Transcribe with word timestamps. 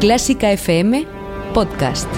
Clásica 0.00 0.50
FM 0.50 1.06
Podcast. 1.52 2.08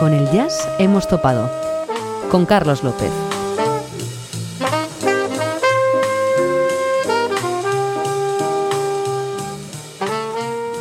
Con 0.00 0.14
el 0.14 0.30
jazz 0.30 0.66
hemos 0.78 1.06
topado. 1.06 1.50
Con 2.30 2.46
Carlos 2.46 2.82
López. 2.82 3.10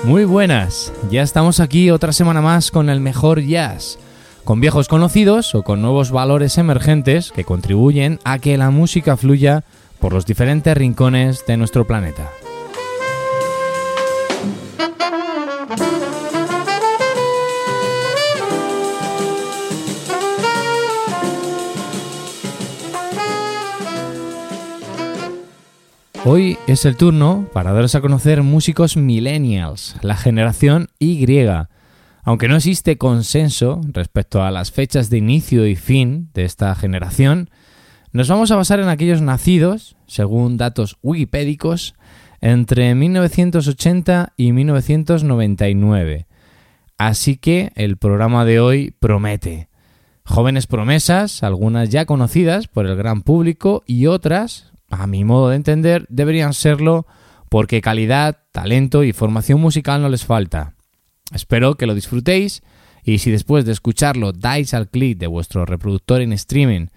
Muy 0.05 0.23
buenas, 0.23 0.93
ya 1.09 1.23
estamos 1.23 1.59
aquí 1.59 1.91
otra 1.91 2.13
semana 2.13 2.39
más 2.39 2.71
con 2.71 2.89
el 2.89 3.01
mejor 3.01 3.41
jazz, 3.41 3.99
con 4.43 4.59
viejos 4.59 4.87
conocidos 4.87 5.55
o 5.55 5.63
con 5.63 5.81
nuevos 5.81 6.11
valores 6.11 6.57
emergentes 6.57 7.31
que 7.31 7.43
contribuyen 7.43 8.19
a 8.23 8.39
que 8.39 8.57
la 8.57 8.71
música 8.71 9.17
fluya 9.17 9.63
por 9.99 10.13
los 10.13 10.25
diferentes 10.25 10.75
rincones 10.75 11.45
de 11.45 11.57
nuestro 11.57 11.85
planeta. 11.85 12.29
Hoy 26.23 26.57
es 26.67 26.85
el 26.85 26.97
turno 26.97 27.47
para 27.51 27.73
daros 27.73 27.95
a 27.95 28.01
conocer 28.01 28.43
músicos 28.43 28.95
millennials, 28.95 29.95
la 30.01 30.15
generación 30.15 30.89
Y. 30.99 31.25
Aunque 32.23 32.47
no 32.47 32.55
existe 32.55 32.97
consenso 32.97 33.81
respecto 33.85 34.43
a 34.43 34.51
las 34.51 34.71
fechas 34.71 35.09
de 35.09 35.17
inicio 35.17 35.65
y 35.65 35.75
fin 35.75 36.29
de 36.33 36.45
esta 36.45 36.73
generación, 36.75 37.49
nos 38.11 38.27
vamos 38.27 38.51
a 38.51 38.55
basar 38.55 38.79
en 38.79 38.89
aquellos 38.89 39.21
nacidos, 39.21 39.95
según 40.05 40.57
datos 40.57 40.97
wikipédicos, 41.01 41.95
entre 42.41 42.93
1980 42.95 44.33
y 44.37 44.51
1999. 44.51 46.27
Así 46.97 47.37
que 47.37 47.71
el 47.75 47.97
programa 47.97 48.45
de 48.45 48.59
hoy 48.59 48.93
promete. 48.99 49.69
Jóvenes 50.23 50.67
promesas, 50.67 51.43
algunas 51.43 51.89
ya 51.89 52.05
conocidas 52.05 52.67
por 52.67 52.85
el 52.85 52.95
gran 52.95 53.21
público 53.21 53.83
y 53.87 54.05
otras 54.05 54.71
a 54.91 55.07
mi 55.07 55.23
modo 55.23 55.49
de 55.49 55.55
entender, 55.55 56.05
deberían 56.09 56.53
serlo 56.53 57.07
porque 57.49 57.81
calidad, 57.81 58.39
talento 58.51 59.03
y 59.03 59.13
formación 59.13 59.59
musical 59.59 60.01
no 60.01 60.09
les 60.09 60.25
falta. 60.25 60.75
Espero 61.31 61.75
que 61.75 61.85
lo 61.85 61.95
disfrutéis 61.95 62.61
y 63.03 63.19
si 63.19 63.31
después 63.31 63.65
de 63.65 63.71
escucharlo 63.71 64.31
dais 64.31 64.73
al 64.73 64.89
clic 64.89 65.17
de 65.17 65.27
vuestro 65.27 65.65
reproductor 65.65 66.21
en 66.21 66.33
streaming 66.33 66.87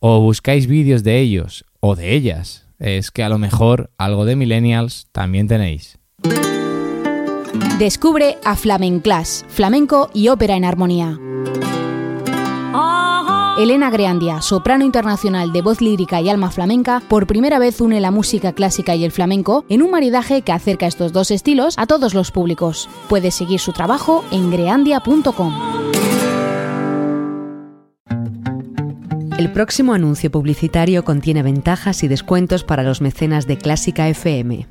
o 0.00 0.20
buscáis 0.20 0.66
vídeos 0.66 1.02
de 1.02 1.20
ellos 1.20 1.64
o 1.80 1.96
de 1.96 2.14
ellas, 2.14 2.66
es 2.78 3.10
que 3.10 3.22
a 3.22 3.28
lo 3.28 3.38
mejor 3.38 3.90
algo 3.96 4.24
de 4.24 4.36
millennials 4.36 5.08
también 5.12 5.48
tenéis. 5.48 5.98
Descubre 7.78 8.36
a 8.44 8.56
Flamenclass, 8.56 9.44
flamenco 9.48 10.10
y 10.12 10.28
ópera 10.28 10.56
en 10.56 10.64
armonía. 10.64 11.18
Elena 13.58 13.88
Greandia, 13.88 14.42
soprano 14.42 14.84
internacional 14.84 15.50
de 15.50 15.62
voz 15.62 15.80
lírica 15.80 16.20
y 16.20 16.28
alma 16.28 16.50
flamenca, 16.50 17.00
por 17.08 17.26
primera 17.26 17.58
vez 17.58 17.80
une 17.80 18.00
la 18.00 18.10
música 18.10 18.52
clásica 18.52 18.94
y 18.94 19.02
el 19.02 19.12
flamenco 19.12 19.64
en 19.70 19.80
un 19.80 19.90
maridaje 19.90 20.42
que 20.42 20.52
acerca 20.52 20.86
estos 20.86 21.14
dos 21.14 21.30
estilos 21.30 21.74
a 21.78 21.86
todos 21.86 22.12
los 22.12 22.30
públicos. 22.30 22.86
Puedes 23.08 23.34
seguir 23.34 23.58
su 23.58 23.72
trabajo 23.72 24.24
en 24.30 24.50
greandia.com. 24.50 25.54
El 29.38 29.52
próximo 29.52 29.94
anuncio 29.94 30.30
publicitario 30.30 31.02
contiene 31.04 31.42
ventajas 31.42 32.02
y 32.02 32.08
descuentos 32.08 32.62
para 32.62 32.82
los 32.82 33.00
mecenas 33.00 33.46
de 33.46 33.56
Clásica 33.56 34.06
FM. 34.08 34.66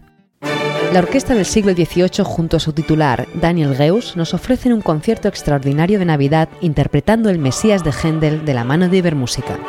La 0.96 1.02
orquesta 1.02 1.36
del 1.36 1.46
siglo 1.46 1.74
XVIII 1.74 2.24
junto 2.24 2.56
a 2.56 2.60
su 2.62 2.72
titular, 2.72 3.28
Daniel 3.34 3.76
Geus, 3.76 4.16
nos 4.16 4.34
ofrecen 4.34 4.72
un 4.72 4.80
concierto 4.80 5.28
extraordinario 5.28 6.00
de 6.00 6.06
Navidad 6.06 6.48
interpretando 6.62 7.30
el 7.30 7.38
Mesías 7.38 7.84
de 7.84 7.92
Händel 7.92 8.46
de 8.46 8.54
la 8.54 8.64
mano 8.64 8.88
de 8.88 8.96
Ibermúsica. 8.96 9.60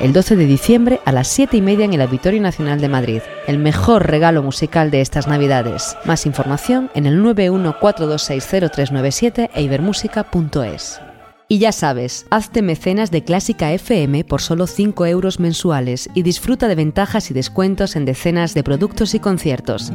El 0.00 0.14
12 0.14 0.36
de 0.36 0.46
diciembre 0.46 1.00
a 1.04 1.12
las 1.12 1.28
7 1.28 1.58
y 1.58 1.60
media 1.60 1.84
en 1.84 1.92
el 1.92 2.00
Auditorio 2.00 2.40
Nacional 2.40 2.80
de 2.80 2.88
Madrid. 2.88 3.20
El 3.46 3.58
mejor 3.58 4.08
regalo 4.08 4.42
musical 4.42 4.90
de 4.90 5.02
estas 5.02 5.28
Navidades. 5.28 5.94
Más 6.06 6.24
información 6.24 6.90
en 6.94 7.04
el 7.04 7.22
914260397 7.22 9.50
e 9.52 9.60
ibermúsica.es. 9.60 11.02
Y 11.52 11.58
ya 11.58 11.72
sabes, 11.72 12.26
hazte 12.30 12.62
mecenas 12.62 13.10
de 13.10 13.24
Clásica 13.24 13.72
FM 13.72 14.22
por 14.22 14.40
solo 14.40 14.68
5 14.68 15.04
euros 15.06 15.40
mensuales 15.40 16.08
y 16.14 16.22
disfruta 16.22 16.68
de 16.68 16.76
ventajas 16.76 17.28
y 17.32 17.34
descuentos 17.34 17.96
en 17.96 18.04
decenas 18.04 18.54
de 18.54 18.62
productos 18.62 19.16
y 19.16 19.18
conciertos. 19.18 19.92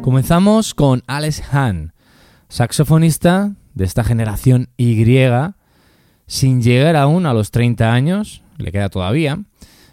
Comenzamos 0.00 0.72
con 0.72 1.02
Alex 1.06 1.42
Hahn, 1.52 1.92
saxofonista 2.48 3.54
de 3.74 3.84
esta 3.84 4.02
generación 4.02 4.70
Y, 4.78 4.96
sin 6.26 6.62
llegar 6.62 6.96
aún 6.96 7.26
a 7.26 7.34
los 7.34 7.50
30 7.50 7.92
años, 7.92 8.42
le 8.56 8.72
queda 8.72 8.88
todavía, 8.88 9.42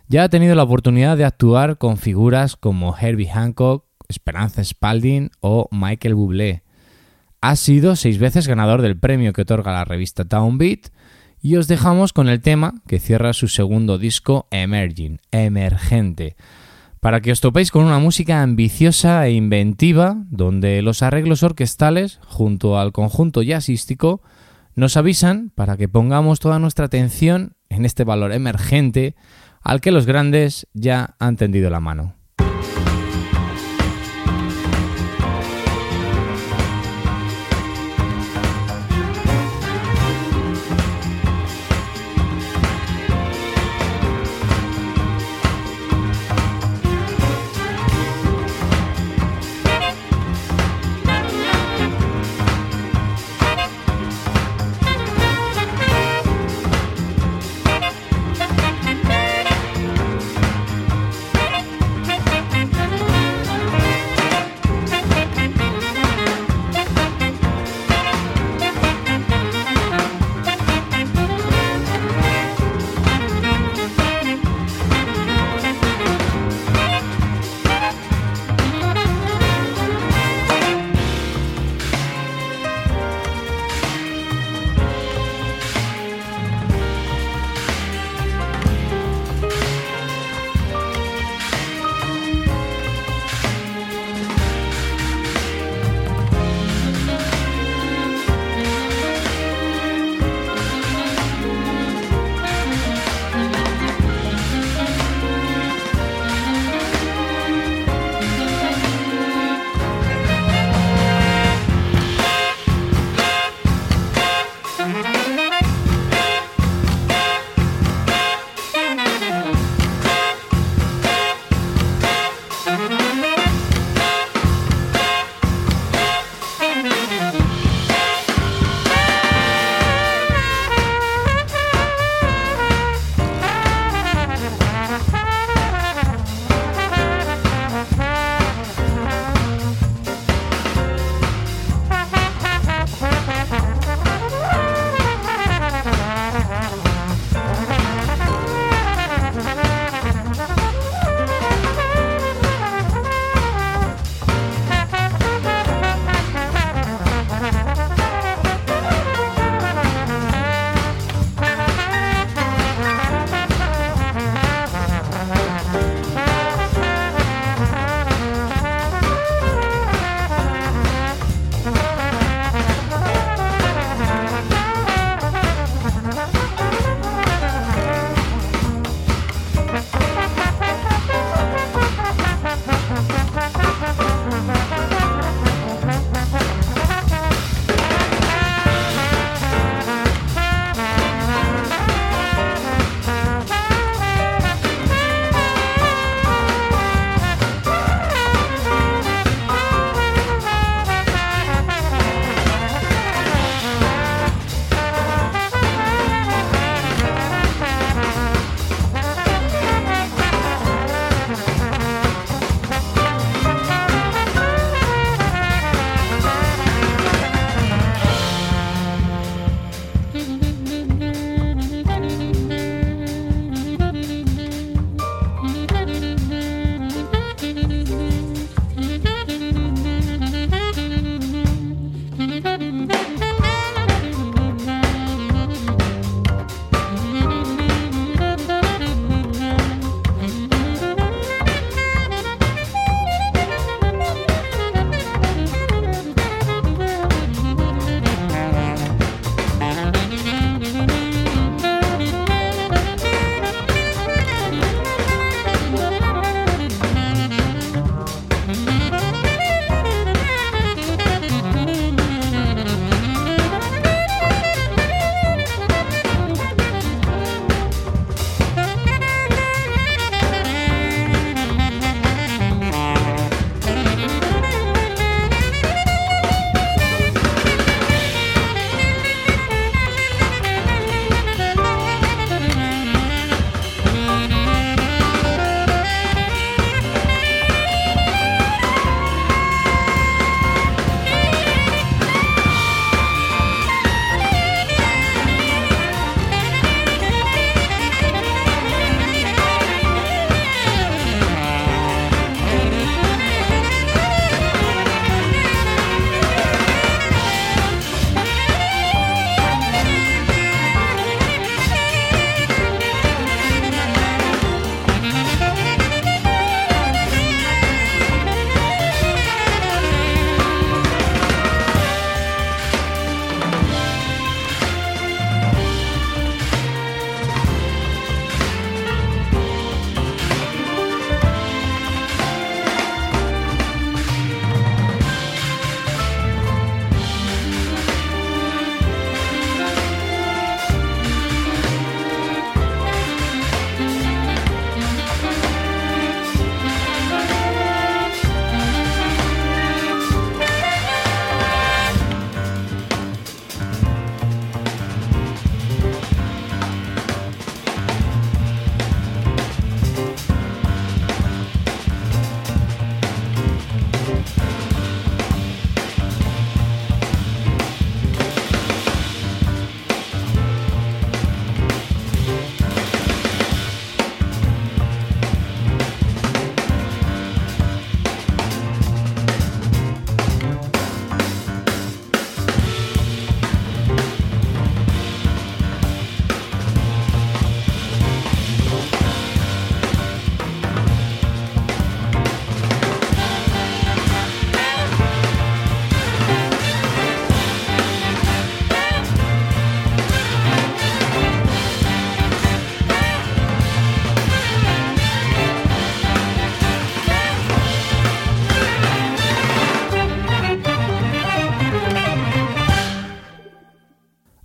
ya 0.07 0.23
ha 0.23 0.29
tenido 0.29 0.55
la 0.55 0.63
oportunidad 0.63 1.17
de 1.17 1.25
actuar 1.25 1.77
con 1.77 1.97
figuras 1.97 2.55
como 2.55 2.95
Herbie 2.97 3.27
Hancock, 3.27 3.83
Esperanza 4.07 4.63
Spalding 4.63 5.31
o 5.41 5.67
Michael 5.71 6.15
Bublé 6.15 6.64
ha 7.41 7.55
sido 7.55 7.95
seis 7.95 8.17
veces 8.17 8.47
ganador 8.47 8.81
del 8.81 8.97
premio 8.97 9.33
que 9.33 9.41
otorga 9.41 9.71
la 9.71 9.85
revista 9.85 10.23
Downbeat 10.23 10.87
y 11.41 11.57
os 11.57 11.67
dejamos 11.67 12.11
con 12.11 12.27
el 12.27 12.41
tema 12.41 12.73
que 12.87 12.99
cierra 12.99 13.33
su 13.33 13.47
segundo 13.47 13.97
disco 13.97 14.47
Emerging, 14.49 15.19
Emergente, 15.31 16.35
para 16.99 17.21
que 17.21 17.31
os 17.31 17.39
topéis 17.39 17.69
con 17.69 17.83
una 17.83 17.99
música 17.99 18.41
ambiciosa 18.41 19.27
e 19.27 19.33
inventiva 19.33 20.17
donde 20.29 20.81
los 20.81 21.03
arreglos 21.03 21.43
orquestales 21.43 22.19
junto 22.25 22.79
al 22.79 22.91
conjunto 22.91 23.43
jazzístico 23.43 24.23
nos 24.73 24.97
avisan 24.97 25.51
para 25.53 25.77
que 25.77 25.87
pongamos 25.87 26.39
toda 26.39 26.57
nuestra 26.57 26.85
atención 26.85 27.53
en 27.69 27.85
este 27.85 28.03
valor 28.03 28.31
emergente 28.31 29.15
al 29.61 29.81
que 29.81 29.91
los 29.91 30.05
grandes 30.05 30.67
ya 30.73 31.15
han 31.19 31.37
tendido 31.37 31.69
la 31.69 31.79
mano. 31.79 32.14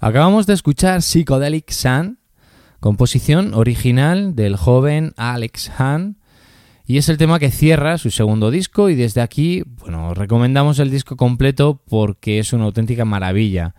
Acabamos 0.03 0.47
de 0.47 0.55
escuchar 0.55 1.03
Psychedelic 1.03 1.71
Sun, 1.71 2.19
composición 2.81 3.53
original 3.53 4.35
del 4.35 4.57
joven 4.57 5.13
Alex 5.19 5.71
Hahn, 5.77 6.17
y 6.87 6.97
es 6.97 7.11
el 7.11 7.19
tema 7.19 7.39
que 7.39 7.51
cierra 7.51 7.99
su 7.99 8.11
segundo 8.11 8.51
disco 8.51 8.89
y 8.89 8.95
desde 8.95 9.21
aquí, 9.21 9.63
bueno, 9.67 10.15
recomendamos 10.15 10.79
el 10.79 10.91
disco 10.91 11.19
completo 11.19 11.83
porque 11.87 12.39
es 12.39 12.55
una 12.55 12.65
auténtica 12.65 13.05
maravilla. 13.05 13.75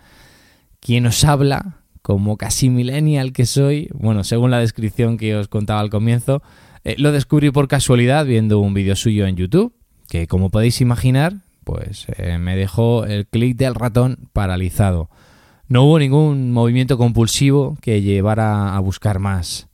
Quien 0.80 1.08
os 1.08 1.24
habla, 1.24 1.80
como 2.04 2.38
casi 2.38 2.70
millennial 2.70 3.34
que 3.34 3.48
soy, 3.48 3.90
bueno, 3.92 4.24
según 4.24 4.52
la 4.52 4.60
descripción 4.60 5.18
que 5.18 5.36
os 5.36 5.48
contaba 5.48 5.80
al 5.80 5.90
comienzo, 5.90 6.44
eh, 6.84 6.94
lo 7.00 7.12
descubrí 7.12 7.50
por 7.50 7.68
casualidad 7.68 8.28
viendo 8.28 8.60
un 8.60 8.76
vídeo 8.76 8.96
suyo 8.96 9.26
en 9.26 9.38
YouTube, 9.38 9.74
que 10.08 10.28
como 10.28 10.52
podéis 10.52 10.82
imaginar, 10.82 11.34
pues 11.64 12.06
eh, 12.16 12.38
me 12.38 12.56
dejó 12.56 13.06
el 13.06 13.26
clic 13.26 13.58
del 13.58 13.74
ratón 13.74 14.30
paralizado. 14.34 15.10
No 15.72 15.86
hubo 15.86 15.98
ningún 16.00 16.52
movimiento 16.52 16.98
compulsivo 16.98 17.78
que 17.80 18.02
llevara 18.02 18.76
a 18.76 18.80
buscar 18.82 19.20
más. 19.20 19.70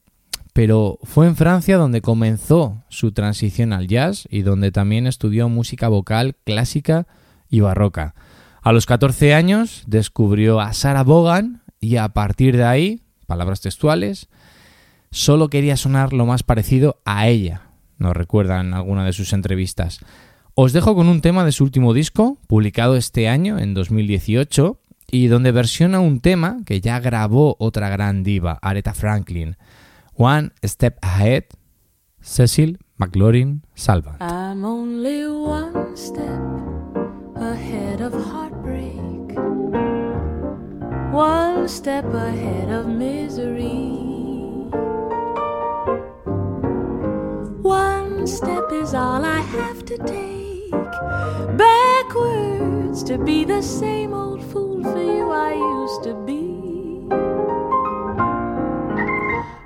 pero 0.58 0.98
fue 1.04 1.28
en 1.28 1.36
Francia 1.36 1.78
donde 1.78 2.02
comenzó 2.02 2.84
su 2.90 3.12
transición 3.12 3.74
al 3.74 3.88
jazz 3.88 4.28
y 4.32 4.42
donde 4.42 4.72
también 4.72 5.06
estudió 5.06 5.50
música 5.50 5.88
vocal 5.88 6.36
clásica 6.46 7.06
y 7.48 7.60
barroca. 7.60 8.16
A 8.64 8.72
los 8.72 8.88
14 8.88 9.36
años 9.36 9.84
descubrió 9.86 10.60
a 10.60 10.74
Sarah 10.74 11.04
Vaughan 11.04 11.62
y 11.80 11.98
a 11.98 12.10
partir 12.10 12.58
de 12.58 12.64
ahí, 12.64 13.04
palabras 13.28 13.62
textuales, 13.62 14.30
solo 15.12 15.52
quería 15.52 15.78
sonar 15.78 16.12
lo 16.12 16.26
más 16.26 16.42
parecido 16.42 17.02
a 17.06 17.28
ella, 17.28 17.70
nos 18.00 18.18
recuerda 18.18 18.60
en 18.60 18.74
alguna 18.74 19.06
de 19.06 19.14
sus 19.14 19.34
entrevistas. 19.34 20.00
Os 20.56 20.74
dejo 20.74 20.96
con 20.96 21.08
un 21.08 21.22
tema 21.22 21.46
de 21.46 21.52
su 21.52 21.66
último 21.66 21.94
disco, 21.94 22.40
publicado 22.48 22.96
este 22.96 23.30
año, 23.30 23.60
en 23.60 23.76
2018, 23.76 24.80
y 25.12 25.28
donde 25.28 25.52
versiona 25.52 26.00
un 26.00 26.20
tema 26.20 26.58
que 26.66 26.82
ya 26.82 27.00
grabó 27.00 27.58
otra 27.60 27.90
gran 27.90 28.24
diva, 28.24 28.58
Aretha 28.64 28.96
Franklin. 28.96 29.56
One 30.18 30.50
Step 30.66 30.98
Ahead, 31.04 31.44
Cecil 32.22 32.74
McLaurin 33.00 33.62
Salva. 33.76 34.18
I'm 34.20 34.66
only 34.66 35.30
one 35.30 35.96
step 35.96 36.42
ahead 37.36 38.02
of 38.02 38.14
heartbreak, 38.26 39.38
one 41.14 41.68
step 41.68 42.06
ahead 42.06 42.72
of 42.72 42.88
misery. 42.88 43.94
One 47.62 48.26
step 48.26 48.72
is 48.72 48.96
all 48.96 49.24
I 49.24 49.42
have 49.42 49.86
to 49.86 50.00
take 50.00 50.72
backwards 51.56 53.04
to 53.04 53.20
be 53.20 53.46
the 53.46 53.62
same 53.62 54.16
old 54.16 54.44
fool 54.44 54.82
for 54.82 54.98
you 54.98 55.30
I 55.30 55.54
used 55.54 56.02
to 56.06 56.16
be. 56.26 56.57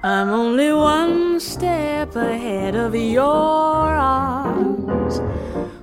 I'm 0.03 0.29
only 0.29 0.73
one 0.73 1.39
step 1.39 2.15
ahead 2.15 2.73
of 2.73 2.95
your 2.95 3.29
arms, 3.29 5.21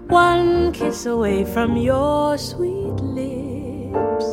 one 0.08 0.72
kiss 0.72 1.06
away 1.06 1.44
from 1.44 1.76
your 1.76 2.36
sweet 2.36 2.98
lips. 2.98 4.26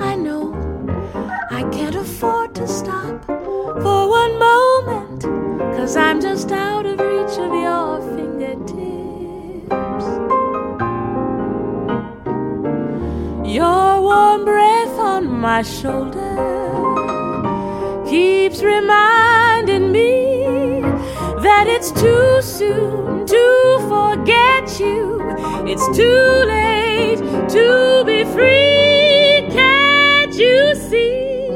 I 0.00 0.16
know 0.16 0.54
I 1.50 1.68
can't 1.70 1.96
afford 1.96 2.54
to 2.54 2.66
stop 2.66 3.22
for 3.26 4.08
one 4.08 4.38
moment, 4.38 5.24
cause 5.76 5.96
I'm 5.98 6.22
just 6.22 6.50
out 6.52 6.86
of 6.86 6.98
reach 6.98 7.36
of 7.36 7.52
your 7.52 8.00
fingertips. 8.16 10.06
Your 13.46 14.00
warm 14.00 14.46
breath 14.46 14.98
on 14.98 15.26
my 15.26 15.60
shoulder 15.60 16.85
keeps 18.08 18.62
reminding 18.62 19.90
me 19.90 20.80
that 21.42 21.66
it's 21.66 21.90
too 21.90 22.40
soon 22.40 23.26
to 23.26 23.78
forget 23.88 24.78
you. 24.78 25.20
It's 25.66 25.84
too 25.96 26.44
late 26.46 27.18
to 27.50 28.04
be 28.06 28.24
free. 28.24 29.48
Can't 29.50 30.34
you 30.34 30.74
see? 30.88 31.50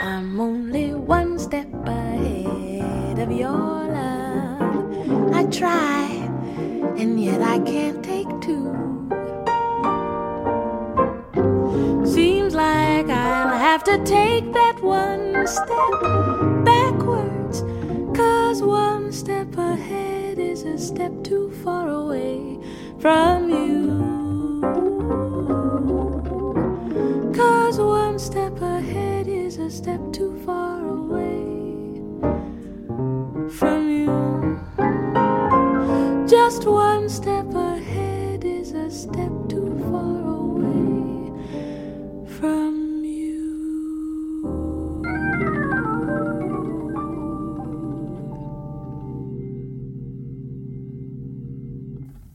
I'm 0.00 0.40
only 0.40 0.94
one 0.94 1.38
step 1.38 1.68
ahead 1.86 3.18
of 3.18 3.30
your 3.30 3.50
love. 3.98 5.34
I 5.34 5.44
try, 5.46 6.06
and 6.96 7.22
yet 7.22 7.42
I 7.42 7.58
can't 7.60 8.03
have 13.74 13.82
to 13.82 13.98
take 14.04 14.52
that 14.52 14.80
one 14.80 15.44
step 15.48 16.64
backwards. 16.64 17.64
Cause 18.16 18.62
one 18.62 19.10
step 19.10 19.58
ahead 19.58 20.38
is 20.38 20.62
a 20.62 20.78
step 20.78 21.10
too 21.24 21.50
far 21.64 21.88
away 21.88 22.56
from 23.00 23.50
you. 23.50 24.60
Cause 27.34 27.80
one 27.80 28.16
step 28.20 28.60
ahead 28.62 29.26
is 29.26 29.58
a 29.58 29.68
step 29.68 30.00
too 30.12 30.40
far 30.46 30.78
away 30.86 31.58
from 33.58 33.90
you. 33.90 34.14
Just 36.28 36.64
one 36.64 37.08
step 37.08 37.52
ahead 37.52 38.44
is 38.44 38.70
a 38.70 38.88
step 38.88 39.33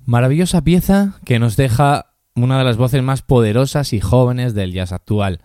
Maravillosa 0.09 0.63
pieza 0.63 1.19
que 1.23 1.37
nos 1.37 1.55
deja 1.55 2.15
una 2.33 2.57
de 2.57 2.63
las 2.63 2.77
voces 2.77 3.03
más 3.03 3.21
poderosas 3.21 3.93
y 3.93 3.99
jóvenes 3.99 4.55
del 4.55 4.73
jazz 4.73 4.91
actual. 4.91 5.39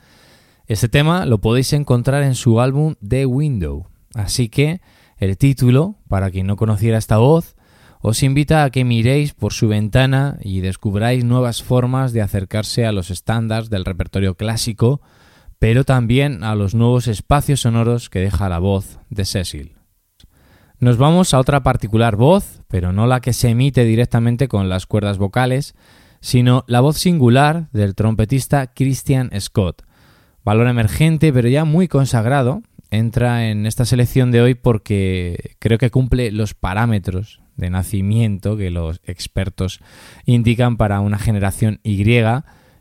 Este 0.67 0.89
tema 0.89 1.27
lo 1.27 1.39
podéis 1.39 1.75
encontrar 1.75 2.23
en 2.23 2.35
su 2.35 2.63
álbum 2.63 2.95
The 3.07 3.27
Window, 3.27 3.91
así 4.15 4.49
que 4.49 4.81
el 5.19 5.37
título, 5.37 5.99
para 6.09 6.31
quien 6.31 6.47
no 6.47 6.57
conociera 6.57 6.97
esta 6.97 7.19
voz, 7.19 7.57
os 8.01 8.23
invita 8.23 8.65
a 8.65 8.71
que 8.71 8.87
miréis 8.87 9.35
por 9.35 9.53
su 9.53 9.69
ventana 9.69 10.39
y 10.41 10.61
descubráis 10.61 11.27
nuevas 11.27 11.63
formas 11.63 12.15
de 12.15 12.23
acercarse 12.23 12.87
a 12.87 12.93
los 12.93 13.11
estándares 13.11 13.69
del 13.69 13.85
repertorio 13.85 14.35
clásico, 14.35 15.03
pero 15.59 15.85
también 15.85 16.43
a 16.43 16.55
los 16.55 16.75
nuevos 16.75 17.07
espacios 17.07 17.61
sonoros 17.61 18.09
que 18.09 18.21
deja 18.21 18.49
la 18.49 18.61
voz 18.61 18.99
de 19.11 19.27
Cecil. 19.27 19.74
Nos 20.81 20.99
vamos 20.99 21.33
a 21.33 21.39
otra 21.39 21.63
particular 21.63 22.17
voz, 22.17 22.63
pero 22.69 22.93
no 22.93 23.07
la 23.07 23.21
que 23.21 23.33
se 23.33 23.51
emite 23.51 23.85
directamente 23.85 24.49
con 24.49 24.69
las 24.69 24.87
cuerdas 24.87 25.19
vocales, 25.19 25.75
sino 26.21 26.65
la 26.67 26.81
voz 26.81 26.99
singular 26.99 27.69
del 27.73 27.95
trompetista 27.95 28.73
Christian 28.75 29.31
Scott. 29.41 29.83
Valor 30.45 30.67
emergente, 30.67 31.33
pero 31.33 31.49
ya 31.49 31.65
muy 31.65 31.87
consagrado, 31.87 32.63
entra 32.91 33.49
en 33.49 33.67
esta 33.67 33.85
selección 33.85 34.31
de 34.31 34.43
hoy 34.43 34.55
porque 34.55 35.57
creo 35.59 35.79
que 35.79 35.91
cumple 35.91 36.33
los 36.33 36.55
parámetros 36.55 37.41
de 37.57 37.71
nacimiento 37.71 38.57
que 38.57 38.71
los 38.71 39.01
expertos 39.05 39.81
indican 40.27 40.77
para 40.77 41.01
una 41.01 41.19
generación 41.19 41.81
Y 41.83 42.05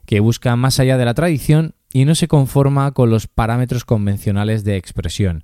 que 0.05 0.19
busca 0.19 0.55
más 0.55 0.79
allá 0.79 0.97
de 0.97 1.05
la 1.05 1.13
tradición 1.13 1.75
y 1.93 2.05
no 2.05 2.15
se 2.15 2.27
conforma 2.27 2.91
con 2.91 3.09
los 3.09 3.27
parámetros 3.27 3.85
convencionales 3.85 4.63
de 4.63 4.77
expresión. 4.77 5.43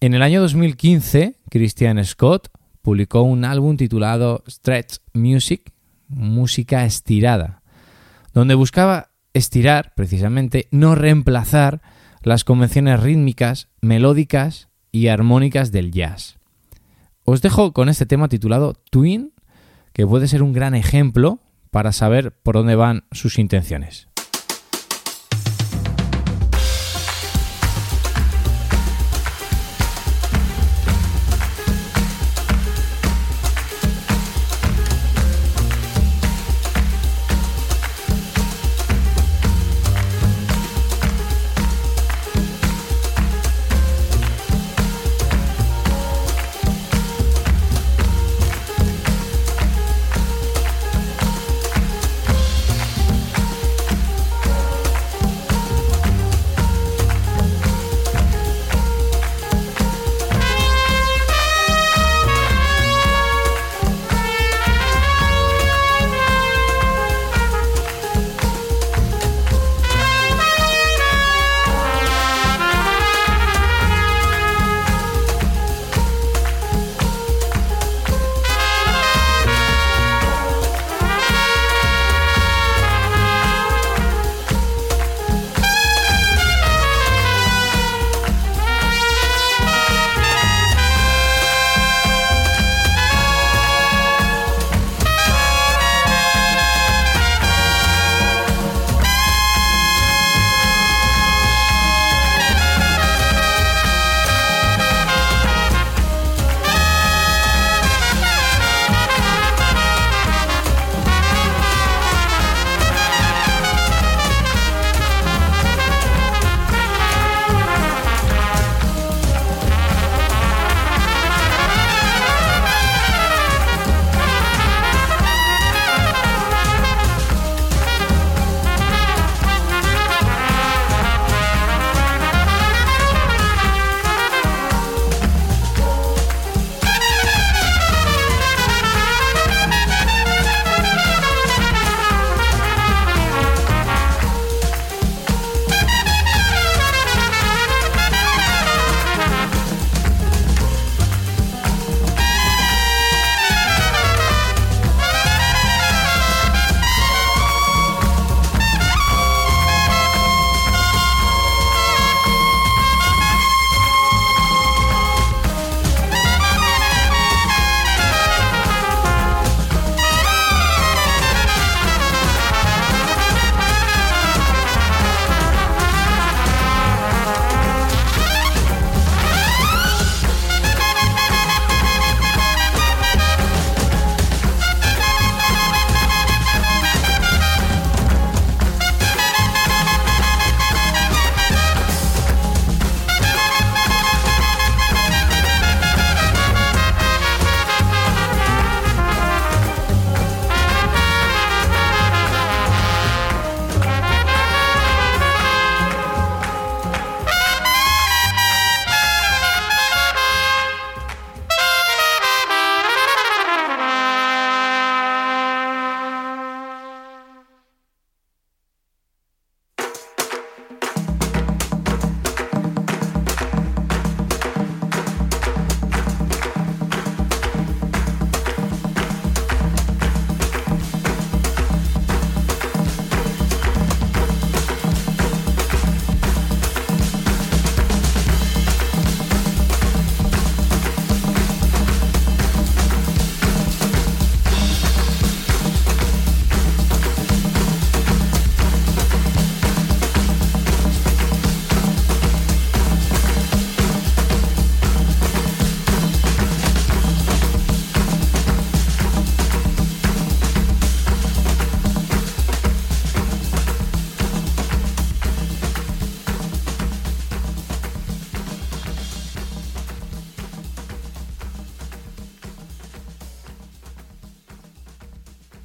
En 0.00 0.14
el 0.14 0.22
año 0.22 0.40
2015, 0.40 1.34
Christian 1.50 2.04
Scott 2.04 2.50
publicó 2.82 3.22
un 3.22 3.44
álbum 3.44 3.76
titulado 3.76 4.44
Stretch 4.48 4.98
Music, 5.12 5.72
música 6.06 6.84
estirada, 6.84 7.62
donde 8.32 8.54
buscaba 8.54 9.10
estirar, 9.34 9.94
precisamente, 9.96 10.68
no 10.70 10.94
reemplazar 10.94 11.82
las 12.22 12.44
convenciones 12.44 13.00
rítmicas, 13.02 13.70
melódicas 13.80 14.68
y 14.92 15.08
armónicas 15.08 15.72
del 15.72 15.90
jazz. 15.90 16.38
Os 17.24 17.42
dejo 17.42 17.72
con 17.72 17.88
este 17.88 18.06
tema 18.06 18.28
titulado 18.28 18.74
Twin, 18.92 19.32
que 19.92 20.06
puede 20.06 20.28
ser 20.28 20.44
un 20.44 20.52
gran 20.52 20.76
ejemplo 20.76 21.40
para 21.72 21.90
saber 21.90 22.40
por 22.40 22.54
dónde 22.54 22.76
van 22.76 23.02
sus 23.10 23.36
intenciones. 23.40 24.07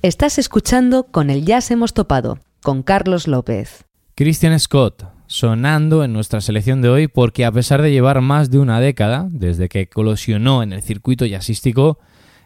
Estás 0.04 0.38
escuchando 0.38 1.06
Con 1.06 1.30
el 1.30 1.46
Jazz 1.46 1.72
hemos 1.72 1.94
topado, 1.94 2.38
con 2.62 2.84
Carlos 2.84 3.26
López. 3.26 3.86
Christian 4.16 4.60
Scott, 4.60 5.06
sonando 5.28 6.04
en 6.04 6.12
nuestra 6.12 6.42
selección 6.42 6.82
de 6.82 6.90
hoy 6.90 7.08
porque 7.08 7.46
a 7.46 7.54
pesar 7.54 7.82
de 7.82 7.90
llevar 7.90 8.20
más 8.20 8.52
de 8.52 8.60
una 8.60 8.82
década 8.82 9.30
desde 9.32 9.70
que 9.70 9.88
colosionó 9.88 10.62
en 10.62 10.74
el 10.74 10.82
circuito 10.82 11.26
jazzístico, 11.26 12.00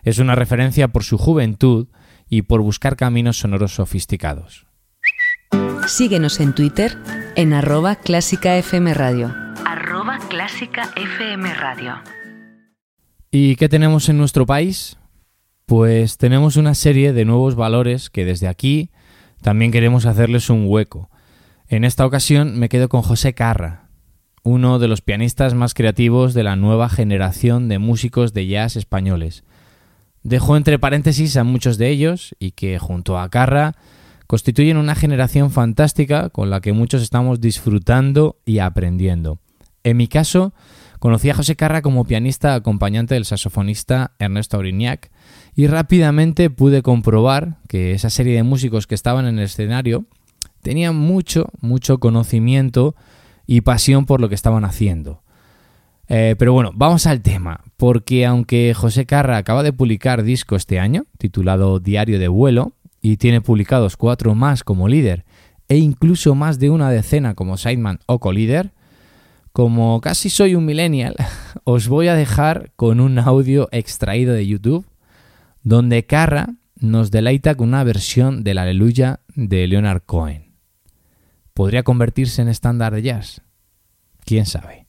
es 0.03 0.19
una 0.19 0.35
referencia 0.35 0.89
por 0.89 1.03
su 1.03 1.17
juventud 1.17 1.87
y 2.29 2.43
por 2.43 2.61
buscar 2.61 2.95
caminos 2.95 3.39
sonoros 3.39 3.73
sofisticados. 3.73 4.67
Síguenos 5.87 6.39
en 6.39 6.53
Twitter 6.53 6.95
en 7.35 7.53
arroba 7.53 7.95
clásica 7.95 8.55
FM 8.55 8.93
Radio. 8.93 9.33
Arroba 9.65 10.17
arroba 10.17 10.19
clásica 10.29 10.91
FM 10.95 11.51
Radio. 11.55 11.95
¿Y 13.31 13.55
qué 13.55 13.67
tenemos 13.67 14.09
en 14.09 14.19
nuestro 14.19 14.45
país? 14.45 14.95
Pues 15.67 16.17
tenemos 16.17 16.55
una 16.55 16.73
serie 16.75 17.11
de 17.11 17.25
nuevos 17.25 17.55
valores 17.55 18.09
que 18.09 18.23
desde 18.23 18.47
aquí 18.47 18.89
también 19.41 19.73
queremos 19.73 20.05
hacerles 20.05 20.49
un 20.49 20.63
hueco. 20.65 21.09
En 21.67 21.83
esta 21.83 22.05
ocasión 22.05 22.57
me 22.57 22.69
quedo 22.69 22.87
con 22.87 23.01
José 23.01 23.33
Carra, 23.33 23.89
uno 24.43 24.79
de 24.79 24.87
los 24.87 25.01
pianistas 25.01 25.55
más 25.55 25.73
creativos 25.73 26.33
de 26.33 26.43
la 26.43 26.55
nueva 26.55 26.87
generación 26.87 27.67
de 27.67 27.79
músicos 27.79 28.31
de 28.33 28.47
jazz 28.47 28.77
españoles. 28.77 29.43
Dejo 30.23 30.55
entre 30.55 30.79
paréntesis 30.79 31.35
a 31.35 31.43
muchos 31.43 31.77
de 31.77 31.89
ellos 31.89 32.33
y 32.39 32.51
que 32.51 32.79
junto 32.79 33.19
a 33.19 33.27
Carra 33.27 33.75
constituyen 34.25 34.77
una 34.77 34.95
generación 34.95 35.51
fantástica 35.51 36.29
con 36.29 36.49
la 36.49 36.61
que 36.61 36.71
muchos 36.71 37.01
estamos 37.01 37.41
disfrutando 37.41 38.39
y 38.45 38.59
aprendiendo. 38.59 39.41
En 39.83 39.97
mi 39.97 40.07
caso, 40.07 40.53
conocí 40.99 41.29
a 41.29 41.35
José 41.35 41.57
Carra 41.57 41.81
como 41.81 42.05
pianista 42.05 42.55
acompañante 42.55 43.15
del 43.15 43.25
saxofonista 43.25 44.13
Ernesto 44.17 44.55
Aurignac 44.55 45.11
y 45.57 45.65
rápidamente 45.65 46.51
pude 46.51 46.83
comprobar 46.83 47.57
que 47.67 47.93
esa 47.93 48.11
serie 48.11 48.35
de 48.35 48.43
músicos 48.43 48.85
que 48.85 48.93
estaban 48.93 49.25
en 49.25 49.39
el 49.39 49.45
escenario 49.45 50.05
tenían 50.61 50.95
mucho, 50.95 51.47
mucho 51.61 51.97
conocimiento 51.97 52.95
y 53.47 53.61
pasión 53.61 54.05
por 54.05 54.21
lo 54.21 54.29
que 54.29 54.35
estaban 54.35 54.65
haciendo. 54.65 55.23
Eh, 56.09 56.35
pero 56.37 56.53
bueno, 56.53 56.69
vamos 56.75 57.07
al 57.07 57.21
tema, 57.21 57.61
porque 57.75 58.27
aunque 58.27 58.75
José 58.75 59.07
Carra 59.07 59.37
acaba 59.37 59.63
de 59.63 59.73
publicar 59.73 60.21
disco 60.21 60.55
este 60.55 60.79
año, 60.79 61.07
titulado 61.17 61.79
Diario 61.79 62.19
de 62.19 62.27
Vuelo, 62.27 62.73
y 63.01 63.17
tiene 63.17 63.41
publicados 63.41 63.97
cuatro 63.97 64.35
más 64.35 64.63
como 64.63 64.87
líder, 64.87 65.25
e 65.69 65.77
incluso 65.77 66.35
más 66.35 66.59
de 66.59 66.69
una 66.69 66.91
decena 66.91 67.33
como 67.33 67.57
sideman 67.57 67.97
o 68.05 68.19
co-líder, 68.19 68.73
como 69.53 70.01
casi 70.01 70.29
soy 70.29 70.53
un 70.53 70.65
millennial, 70.65 71.15
os 71.63 71.87
voy 71.87 72.09
a 72.09 72.13
dejar 72.13 72.73
con 72.75 72.99
un 72.99 73.17
audio 73.17 73.69
extraído 73.71 74.35
de 74.35 74.45
YouTube, 74.45 74.85
donde 75.67 76.05
Carra 76.05 76.55
nos 76.79 77.11
deleita 77.11 77.55
con 77.55 77.67
una 77.67 77.83
versión 77.83 78.45
del 78.45 78.57
Aleluya 78.57 79.19
de 79.35 79.67
Leonard 79.67 80.01
Cohen. 80.05 80.53
¿Podría 81.53 81.83
convertirse 81.83 82.41
en 82.41 82.47
estándar 82.47 82.93
de 82.93 83.01
jazz? 83.01 83.41
¿Quién 84.23 84.45
sabe? 84.45 84.86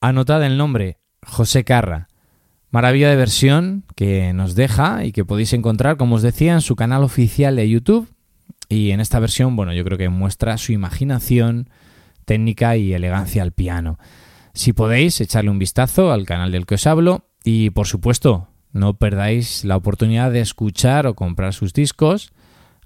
Anotad 0.00 0.44
el 0.44 0.56
nombre, 0.56 0.98
José 1.26 1.64
Carra. 1.64 2.06
Maravilla 2.70 3.10
de 3.10 3.16
versión 3.16 3.82
que 3.96 4.32
nos 4.32 4.54
deja 4.54 5.04
y 5.04 5.10
que 5.10 5.24
podéis 5.24 5.52
encontrar, 5.54 5.96
como 5.96 6.14
os 6.14 6.22
decía, 6.22 6.52
en 6.52 6.60
su 6.60 6.76
canal 6.76 7.02
oficial 7.02 7.56
de 7.56 7.68
YouTube. 7.68 8.08
Y 8.68 8.92
en 8.92 9.00
esta 9.00 9.18
versión, 9.18 9.56
bueno, 9.56 9.72
yo 9.72 9.82
creo 9.84 9.98
que 9.98 10.08
muestra 10.08 10.56
su 10.56 10.70
imaginación, 10.70 11.68
técnica 12.26 12.76
y 12.76 12.92
elegancia 12.92 13.42
al 13.42 13.50
piano. 13.50 13.98
Si 14.54 14.72
podéis, 14.72 15.20
echarle 15.20 15.50
un 15.50 15.58
vistazo 15.58 16.12
al 16.12 16.26
canal 16.26 16.52
del 16.52 16.64
que 16.64 16.76
os 16.76 16.86
hablo 16.86 17.24
y, 17.42 17.70
por 17.70 17.88
supuesto, 17.88 18.46
no 18.72 18.98
perdáis 18.98 19.64
la 19.64 19.76
oportunidad 19.76 20.30
de 20.30 20.42
escuchar 20.42 21.08
o 21.08 21.16
comprar 21.16 21.54
sus 21.54 21.72
discos. 21.72 22.30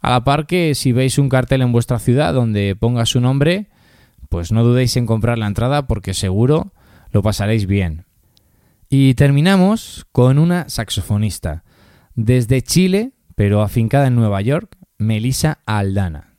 A 0.01 0.09
la 0.09 0.25
par 0.25 0.47
que 0.47 0.75
si 0.75 0.93
veis 0.93 1.19
un 1.19 1.29
cartel 1.29 1.61
en 1.61 1.73
vuestra 1.73 1.99
ciudad 1.99 2.33
donde 2.33 2.75
ponga 2.75 3.05
su 3.05 3.21
nombre, 3.21 3.69
pues 4.31 4.51
no 4.51 4.65
dudéis 4.65 4.97
en 4.97 5.05
comprar 5.05 5.37
la 5.37 5.47
entrada 5.47 5.87
porque 5.87 6.15
seguro 6.15 6.73
lo 7.13 7.23
pasaréis 7.23 7.67
bien. 7.67 8.07
Y 8.89 9.15
terminamos 9.15 10.07
con 10.13 10.39
una 10.39 10.69
saxofonista. 10.69 11.65
Desde 12.15 12.63
Chile, 12.63 13.13
pero 13.37 13.63
afincada 13.63 14.09
en 14.09 14.17
Nueva 14.17 14.41
York, 14.43 14.77
Melissa 14.99 15.61
Aldana, 15.67 16.35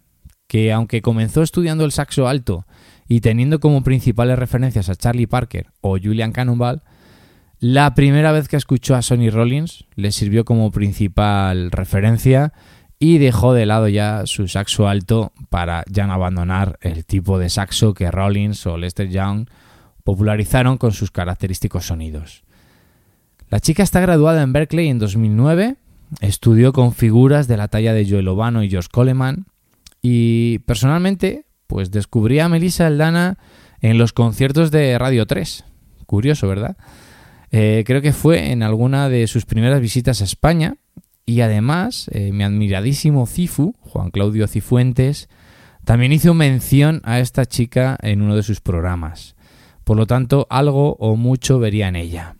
que 0.47 0.71
aunque 0.71 1.01
comenzó 1.01 1.41
estudiando 1.41 1.85
el 1.85 1.91
saxo 1.91 2.27
alto 2.27 2.65
y 3.07 3.21
teniendo 3.21 3.59
como 3.59 3.83
principales 3.83 4.37
referencias 4.37 4.89
a 4.89 4.95
Charlie 4.95 5.27
Parker 5.27 5.71
o 5.81 5.97
Julian 5.97 6.31
Cannonball, 6.31 6.83
la 7.59 7.95
primera 7.95 8.31
vez 8.31 8.47
que 8.47 8.57
escuchó 8.57 8.95
a 8.95 9.01
Sonny 9.01 9.29
Rollins 9.29 9.85
le 9.95 10.11
sirvió 10.11 10.45
como 10.45 10.71
principal 10.71 11.71
referencia 11.71 12.53
y 12.99 13.17
dejó 13.17 13.53
de 13.53 13.65
lado 13.65 13.87
ya 13.87 14.23
su 14.25 14.47
saxo 14.47 14.87
alto 14.87 15.33
para 15.49 15.83
ya 15.89 16.07
no 16.07 16.13
abandonar 16.13 16.77
el 16.81 17.05
tipo 17.05 17.39
de 17.39 17.49
saxo 17.49 17.93
que 17.93 18.11
Rollins 18.11 18.65
o 18.67 18.77
Lester 18.77 19.09
Young 19.09 19.47
popularizaron 20.03 20.77
con 20.77 20.91
sus 20.91 21.11
característicos 21.11 21.87
sonidos. 21.87 22.43
La 23.49 23.59
chica 23.59 23.83
está 23.83 23.99
graduada 23.99 24.41
en 24.41 24.53
Berkeley 24.53 24.89
en 24.89 24.99
2009, 24.99 25.75
estudió 26.21 26.73
con 26.73 26.93
figuras 26.93 27.47
de 27.47 27.57
la 27.57 27.67
talla 27.67 27.93
de 27.93 28.07
Joel 28.09 28.27
Obano 28.27 28.63
y 28.63 28.69
George 28.69 28.89
Coleman 28.91 29.45
y 30.01 30.59
personalmente 30.59 31.45
pues 31.67 31.91
descubrí 31.91 32.39
a 32.39 32.49
Melissa 32.49 32.87
Aldana 32.87 33.37
en 33.81 33.97
los 33.97 34.13
conciertos 34.13 34.71
de 34.71 34.97
Radio 34.97 35.25
3. 35.25 35.65
Curioso, 36.05 36.47
¿verdad? 36.47 36.77
Eh, 37.51 37.83
creo 37.85 38.01
que 38.01 38.13
fue 38.13 38.51
en 38.51 38.63
alguna 38.63 39.09
de 39.09 39.27
sus 39.27 39.45
primeras 39.45 39.79
visitas 39.81 40.21
a 40.21 40.25
España 40.25 40.75
y 41.25 41.41
además 41.41 42.09
eh, 42.11 42.31
mi 42.31 42.43
admiradísimo 42.43 43.25
Cifu, 43.27 43.75
Juan 43.79 44.11
Claudio 44.11 44.47
Cifuentes, 44.47 45.29
también 45.85 46.11
hizo 46.11 46.33
mención 46.33 47.01
a 47.03 47.19
esta 47.19 47.45
chica 47.45 47.97
en 48.01 48.21
uno 48.21 48.35
de 48.35 48.43
sus 48.43 48.61
programas. 48.61 49.35
Por 49.83 49.97
lo 49.97 50.07
tanto, 50.07 50.47
algo 50.49 50.95
o 50.99 51.15
mucho 51.15 51.59
vería 51.59 51.87
en 51.87 51.95
ella. 51.95 52.35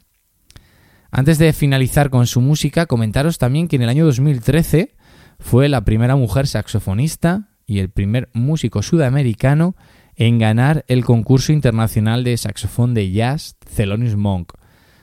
Antes 1.12 1.38
de 1.38 1.53
finalizar 1.53 2.10
con 2.10 2.25
su 2.25 2.41
música, 2.41 2.86
comentaros 2.86 3.38
también 3.38 3.67
que 3.67 3.75
en 3.75 3.84
el 3.84 3.89
año 3.89 4.06
2013 4.06 4.95
fue 5.39 5.69
la 5.69 5.86
primera 5.86 6.15
mujer 6.15 6.47
saxofonista 6.47 7.49
y 7.65 7.79
el 7.79 7.89
primer 7.89 8.29
músico 8.34 8.82
sudamericano 8.82 9.75
en 10.15 10.39
ganar 10.39 10.86
el 10.88 11.06
concurso 11.06 11.51
internacional 11.53 12.23
de 12.23 12.38
saxofón 12.38 12.93
de 12.93 13.12
jazz 13.12 13.58
Thelonious 13.75 14.15
Monk, 14.15 14.53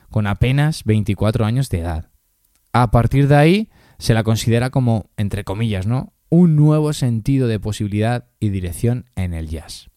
con 0.09 0.27
apenas 0.27 0.83
24 0.83 1.45
años 1.45 1.69
de 1.69 1.79
edad. 1.79 2.09
A 2.73 2.91
partir 2.91 3.27
de 3.27 3.35
ahí 3.35 3.69
se 3.97 4.13
la 4.13 4.23
considera 4.23 4.69
como, 4.69 5.09
entre 5.17 5.43
comillas, 5.43 5.85
¿no? 5.85 6.13
un 6.31 6.55
nuevo 6.55 6.93
sentido 6.93 7.47
de 7.47 7.59
posibilidad 7.59 8.29
y 8.39 8.49
dirección 8.49 9.05
en 9.15 9.33
el 9.33 9.49
jazz. 9.49 9.90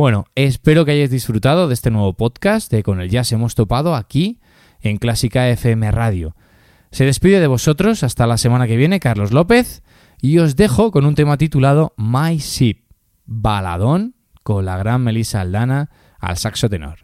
Bueno, 0.00 0.24
espero 0.34 0.86
que 0.86 0.92
hayáis 0.92 1.10
disfrutado 1.10 1.68
de 1.68 1.74
este 1.74 1.90
nuevo 1.90 2.14
podcast 2.14 2.72
de 2.72 2.82
Con 2.82 3.02
el 3.02 3.10
Jazz 3.10 3.32
hemos 3.32 3.54
topado 3.54 3.94
aquí 3.94 4.40
en 4.80 4.96
Clásica 4.96 5.46
FM 5.50 5.90
Radio. 5.90 6.34
Se 6.90 7.04
despide 7.04 7.38
de 7.38 7.46
vosotros 7.46 8.02
hasta 8.02 8.26
la 8.26 8.38
semana 8.38 8.66
que 8.66 8.78
viene 8.78 8.98
Carlos 8.98 9.30
López 9.30 9.82
y 10.18 10.38
os 10.38 10.56
dejo 10.56 10.90
con 10.90 11.04
un 11.04 11.14
tema 11.14 11.36
titulado 11.36 11.92
My 11.98 12.38
Ship, 12.38 12.78
baladón 13.26 14.14
con 14.42 14.64
la 14.64 14.78
gran 14.78 15.04
Melissa 15.04 15.42
Aldana 15.42 15.90
al 16.18 16.38
saxo 16.38 16.70
tenor. 16.70 17.00